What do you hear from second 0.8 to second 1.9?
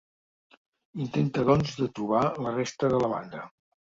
Intenta doncs de